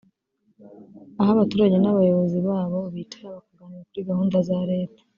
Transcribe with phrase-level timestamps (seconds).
[1.19, 5.01] aho abaturage n’abayobozi babo bicara bakaganira kuri gahunda za Leta